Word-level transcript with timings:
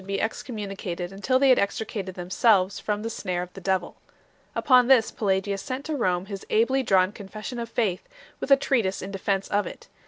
r 0.01 0.03
Controversies 0.03 0.23
on 0.23 0.33
the 0.33 0.33
Faith. 0.33 0.45
319 0.47 0.63
excommunicated 0.63 1.13
until 1.13 1.37
they 1.37 1.49
had 1.49 1.59
extricated 1.59 2.15
themselves 2.15 2.79
from 2.79 3.03
the 3.03 3.09
snare 3.11 3.43
of 3.43 3.53
the 3.53 3.61
devil 3.61 3.89
1. 4.53 4.55
Upon 4.55 4.87
this 4.87 5.11
Pelagius 5.11 5.61
sent 5.61 5.85
to 5.85 5.95
Rome 5.95 6.25
his 6.25 6.43
ably 6.49 6.81
drawn 6.81 7.11
Confession 7.11 7.59
of 7.59 7.69
Faith 7.69 8.05
2, 8.05 8.09
with 8.39 8.49
a 8.49 8.57
treatise 8.57 9.03
in 9.03 9.11
defence 9.11 9.47
of 9.49 9.67
it 9.67 9.81
3 9.81 9.93